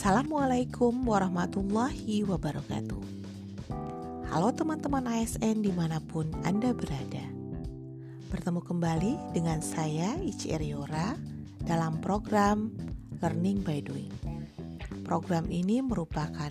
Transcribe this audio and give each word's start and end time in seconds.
Assalamualaikum 0.00 1.04
warahmatullahi 1.04 2.24
wabarakatuh. 2.24 3.04
Halo 4.32 4.48
teman-teman 4.56 5.04
ASN 5.04 5.60
di 5.60 5.68
mana 5.76 6.00
pun 6.00 6.24
Anda 6.40 6.72
berada. 6.72 7.20
Bertemu 8.32 8.64
kembali 8.64 9.36
dengan 9.36 9.60
saya 9.60 10.16
Ici 10.24 10.56
Eriora 10.56 11.20
dalam 11.68 12.00
program 12.00 12.72
Learning 13.20 13.60
by 13.60 13.84
Doing. 13.84 14.14
Program 15.04 15.44
ini 15.52 15.84
merupakan 15.84 16.48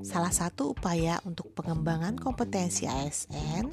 salah 0.00 0.32
satu 0.32 0.72
upaya 0.72 1.20
untuk 1.28 1.52
pengembangan 1.52 2.16
kompetensi 2.16 2.88
ASN 2.88 3.68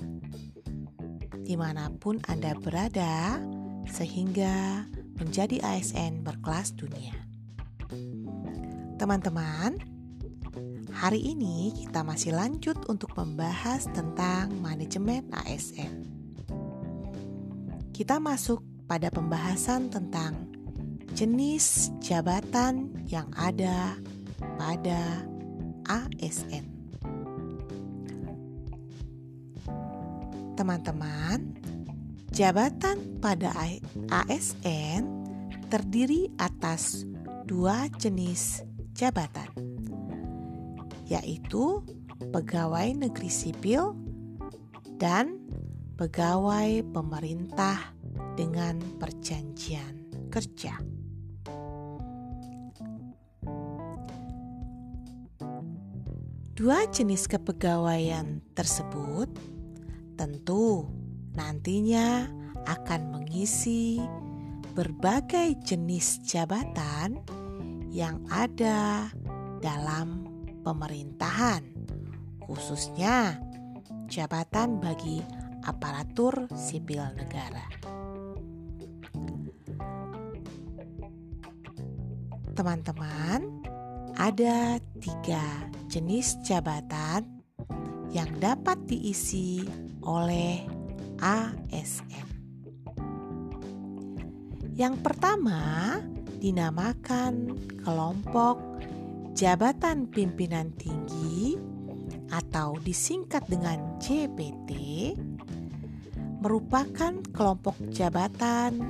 di 1.40 1.56
mana 1.56 1.88
pun 1.88 2.20
Anda 2.28 2.52
berada 2.60 3.40
sehingga 3.88 4.84
menjadi 5.16 5.64
ASN 5.64 6.28
berkelas 6.28 6.76
dunia. 6.76 7.21
Teman-teman, 9.02 9.82
hari 10.94 11.34
ini 11.34 11.74
kita 11.74 12.06
masih 12.06 12.38
lanjut 12.38 12.78
untuk 12.86 13.10
membahas 13.18 13.90
tentang 13.90 14.54
manajemen 14.62 15.26
ASN. 15.42 16.06
Kita 17.98 18.22
masuk 18.22 18.62
pada 18.86 19.10
pembahasan 19.10 19.90
tentang 19.90 20.54
jenis 21.18 21.90
jabatan 21.98 22.94
yang 23.10 23.26
ada 23.34 23.98
pada 24.62 25.26
ASN. 25.90 26.70
Teman-teman, 30.54 31.58
jabatan 32.30 33.18
pada 33.18 33.50
ASN 34.14 35.10
terdiri 35.74 36.30
atas 36.38 37.10
dua 37.50 37.90
jenis 37.98 38.62
jabatan, 39.02 39.50
yaitu 41.10 41.82
pegawai 42.30 42.94
negeri 42.94 43.34
sipil 43.34 43.98
dan 45.02 45.42
pegawai 45.98 46.86
pemerintah 46.94 47.98
dengan 48.38 48.78
perjanjian 49.02 50.06
kerja. 50.30 50.78
Dua 56.54 56.86
jenis 56.94 57.26
kepegawaian 57.26 58.46
tersebut 58.54 59.34
tentu 60.14 60.86
nantinya 61.34 62.30
akan 62.70 63.18
mengisi 63.18 63.98
berbagai 64.78 65.58
jenis 65.66 66.22
jabatan 66.22 67.41
yang 67.92 68.24
ada 68.32 69.12
dalam 69.60 70.24
pemerintahan, 70.64 71.60
khususnya 72.48 73.36
jabatan 74.08 74.80
bagi 74.80 75.20
aparatur 75.68 76.48
sipil 76.56 77.04
negara. 77.20 77.68
Teman-teman, 82.56 83.64
ada 84.16 84.80
tiga 85.00 85.44
jenis 85.92 86.40
jabatan 86.48 87.44
yang 88.12 88.28
dapat 88.40 88.80
diisi 88.88 89.64
oleh 90.04 90.64
ASN. 91.20 92.28
Yang 94.76 94.96
pertama, 95.04 96.00
dinamakan 96.42 97.54
kelompok 97.86 98.58
jabatan 99.38 100.10
pimpinan 100.10 100.74
tinggi 100.74 101.54
atau 102.34 102.82
disingkat 102.82 103.46
dengan 103.46 104.02
JPT 104.02 104.72
merupakan 106.42 107.22
kelompok 107.30 107.78
jabatan 107.94 108.82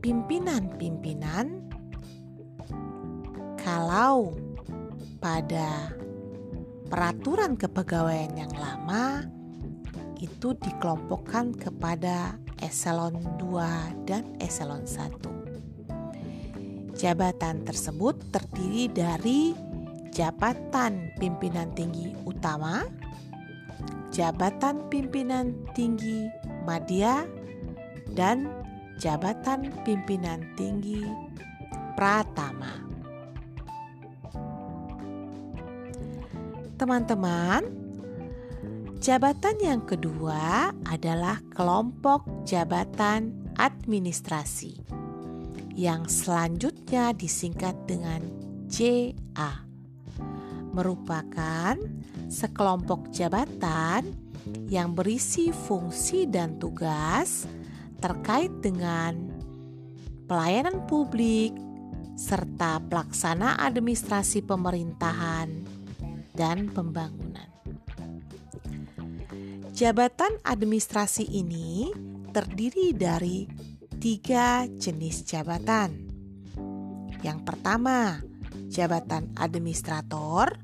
pimpinan-pimpinan 0.00 1.60
kalau 3.60 4.32
pada 5.20 5.92
peraturan 6.88 7.60
kepegawaian 7.60 8.32
yang 8.32 8.52
lama 8.56 9.28
itu 10.16 10.56
dikelompokkan 10.56 11.52
kepada 11.52 12.40
eselon 12.64 13.20
2 13.36 14.08
dan 14.08 14.24
eselon 14.40 14.88
1. 14.88 16.96
Jabatan 16.96 17.60
tersebut 17.68 18.16
terdiri 18.32 18.88
dari 18.88 19.52
jabatan 20.08 21.12
pimpinan 21.20 21.68
tinggi 21.76 22.16
utama, 22.24 22.88
jabatan 24.08 24.88
pimpinan 24.88 25.52
tinggi 25.76 26.24
media, 26.64 27.28
dan 28.16 28.48
jabatan 28.96 29.68
pimpinan 29.84 30.40
tinggi 30.56 31.04
pratama. 31.98 32.80
Teman-teman, 36.80 37.83
Jabatan 39.04 39.60
yang 39.60 39.84
kedua 39.84 40.72
adalah 40.88 41.36
kelompok 41.52 42.24
jabatan 42.48 43.52
administrasi 43.60 44.80
yang 45.76 46.08
selanjutnya 46.08 47.12
disingkat 47.12 47.76
dengan 47.84 48.24
JA. 48.64 49.60
Merupakan 50.72 51.76
sekelompok 52.32 53.12
jabatan 53.12 54.08
yang 54.72 54.96
berisi 54.96 55.52
fungsi 55.52 56.24
dan 56.24 56.56
tugas 56.56 57.44
terkait 58.00 58.56
dengan 58.64 59.20
pelayanan 60.24 60.80
publik 60.88 61.52
serta 62.16 62.80
pelaksana 62.88 63.60
administrasi 63.68 64.40
pemerintahan 64.48 65.60
dan 66.32 66.72
pembangunan. 66.72 67.53
Jabatan 69.74 70.38
administrasi 70.46 71.34
ini 71.34 71.90
terdiri 72.30 72.94
dari 72.94 73.42
tiga 73.98 74.70
jenis 74.70 75.26
jabatan. 75.26 76.14
Yang 77.26 77.42
pertama, 77.42 78.22
jabatan 78.70 79.34
administrator 79.34 80.54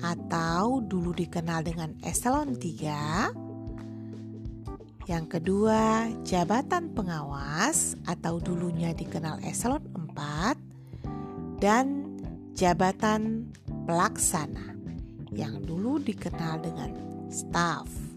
atau 0.00 0.80
dulu 0.80 1.12
dikenal 1.12 1.68
dengan 1.68 1.92
eselon 2.00 2.56
3. 2.56 5.04
Yang 5.04 5.26
kedua, 5.36 6.08
jabatan 6.24 6.96
pengawas 6.96 7.92
atau 8.08 8.40
dulunya 8.40 8.96
dikenal 8.96 9.44
eselon 9.44 9.84
4 10.16 11.60
dan 11.60 12.08
jabatan 12.56 13.52
pelaksana 13.84 14.80
yang 15.28 15.60
dulu 15.60 16.00
dikenal 16.00 16.64
dengan 16.64 16.96
staff. 17.28 18.09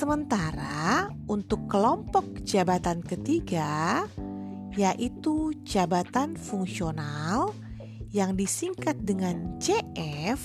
Sementara 0.00 1.12
untuk 1.28 1.68
kelompok 1.68 2.40
jabatan 2.40 3.04
ketiga, 3.04 4.08
yaitu 4.72 5.52
jabatan 5.60 6.40
fungsional 6.40 7.52
yang 8.08 8.32
disingkat 8.32 8.96
dengan 9.04 9.60
CF, 9.60 10.40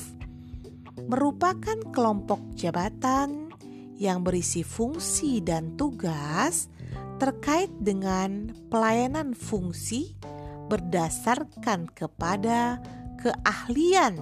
merupakan 1.07 1.79
kelompok 1.95 2.43
jabatan 2.59 3.47
yang 3.95 4.27
berisi 4.27 4.59
fungsi 4.59 5.39
dan 5.39 5.79
tugas 5.79 6.67
terkait 7.15 7.71
dengan 7.79 8.51
pelayanan 8.67 9.31
fungsi 9.31 10.19
berdasarkan 10.67 11.87
kepada 11.95 12.83
keahlian 13.23 14.19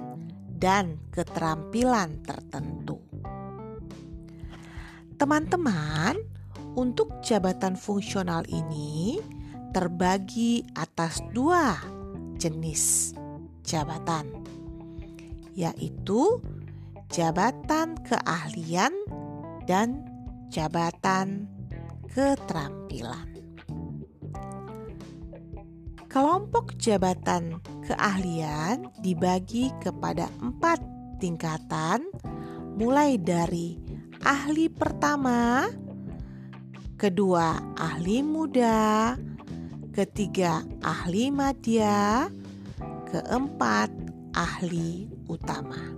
dan 0.61 1.01
keterampilan 1.09 2.21
tertentu. 2.21 3.12
Teman-teman, 5.23 6.19
untuk 6.75 7.07
jabatan 7.23 7.79
fungsional 7.79 8.43
ini 8.51 9.23
terbagi 9.71 10.67
atas 10.75 11.23
dua 11.31 11.79
jenis 12.35 13.15
jabatan, 13.63 14.27
yaitu 15.55 16.43
jabatan 17.07 17.95
keahlian 18.03 18.91
dan 19.63 20.03
jabatan 20.51 21.47
keterampilan. 22.11 23.31
Kelompok 26.11 26.75
jabatan 26.75 27.63
keahlian 27.87 28.91
dibagi 28.99 29.71
kepada 29.79 30.27
empat 30.43 30.83
tingkatan, 31.23 32.11
mulai 32.75 33.15
dari 33.15 33.82
ahli 34.23 34.71
pertama, 34.71 35.67
kedua 36.95 37.75
ahli 37.75 38.23
muda, 38.23 39.19
ketiga 39.91 40.63
ahli 40.79 41.27
madya, 41.27 42.31
keempat 43.11 43.91
ahli 44.31 45.11
utama. 45.27 45.91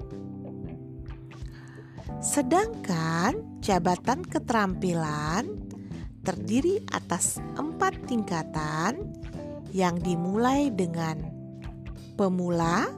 Sedangkan 2.18 3.62
jabatan 3.62 4.25
keterampilan 4.25 5.45
terdiri 6.25 6.81
atas 6.89 7.38
empat 7.54 8.10
tingkatan 8.10 9.13
yang 9.69 10.01
dimulai 10.01 10.74
dengan 10.74 11.21
pemula, 12.18 12.89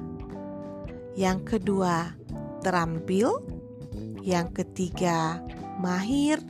yang 1.20 1.44
kedua 1.44 2.16
terampil, 2.64 3.57
yang 4.24 4.50
ketiga 4.54 5.42
mahir, 5.78 6.42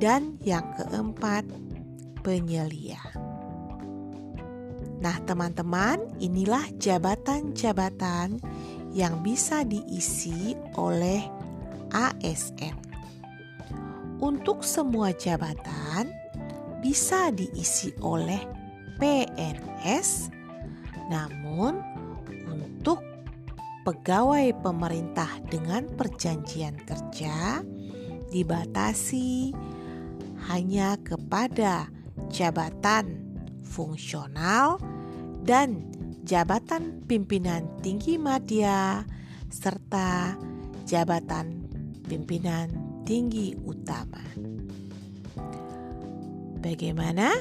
dan 0.00 0.40
yang 0.42 0.66
keempat 0.74 1.46
penyelia. 2.26 2.98
Nah, 5.02 5.18
teman-teman, 5.26 5.98
inilah 6.22 6.62
jabatan-jabatan 6.78 8.38
yang 8.94 9.22
bisa 9.22 9.66
diisi 9.66 10.54
oleh 10.78 11.26
ASN. 11.90 12.74
Untuk 14.22 14.62
semua 14.62 15.10
jabatan 15.10 16.10
bisa 16.78 17.34
diisi 17.34 17.90
oleh 17.98 18.38
PNS, 19.02 20.30
namun 21.10 21.82
pegawai 23.82 24.54
pemerintah 24.62 25.28
dengan 25.50 25.90
perjanjian 25.90 26.78
kerja 26.86 27.66
dibatasi 28.30 29.50
hanya 30.46 30.94
kepada 31.02 31.90
jabatan 32.30 33.18
fungsional 33.66 34.78
dan 35.42 35.82
jabatan 36.22 37.02
pimpinan 37.10 37.66
tinggi 37.82 38.16
media 38.16 39.02
serta 39.50 40.38
jabatan 40.86 41.66
pimpinan 42.06 42.70
tinggi 43.02 43.58
utama. 43.66 44.22
Bagaimana? 46.62 47.34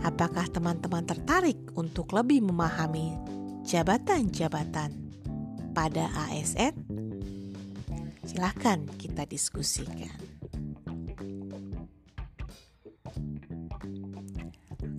Apakah 0.00 0.48
teman-teman 0.48 1.04
tertarik 1.04 1.60
untuk 1.76 2.16
lebih 2.16 2.40
memahami 2.40 3.20
jabatan-jabatan 3.68 5.09
pada 5.70 6.10
ASN? 6.28 6.74
Silahkan 8.26 8.86
kita 8.98 9.26
diskusikan. 9.26 10.14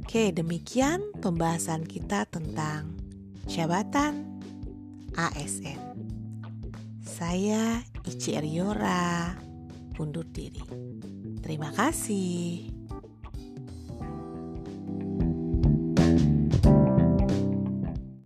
Oke, 0.03 0.35
demikian 0.35 1.15
pembahasan 1.23 1.88
kita 1.88 2.27
tentang 2.27 3.00
jabatan 3.47 4.44
ASN. 5.15 5.79
Saya 7.00 7.79
Ici 8.03 8.33
Eriora 8.33 9.31
undur 10.01 10.25
diri. 10.25 10.65
Terima 11.39 11.69
kasih. 11.71 12.70